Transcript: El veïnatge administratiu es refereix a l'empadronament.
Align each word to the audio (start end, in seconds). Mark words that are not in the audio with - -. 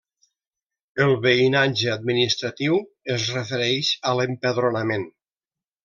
El 1.05 1.13
veïnatge 1.25 1.93
administratiu 1.97 2.81
es 3.17 3.29
refereix 3.37 3.93
a 4.13 4.19
l'empadronament. 4.23 5.07